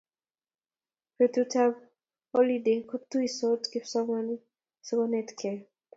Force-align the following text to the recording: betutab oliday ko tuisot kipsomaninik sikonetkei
betutab 1.17 1.73
oliday 2.39 2.79
ko 2.89 2.95
tuisot 3.09 3.61
kipsomaninik 3.71 4.41
sikonetkei 4.85 5.57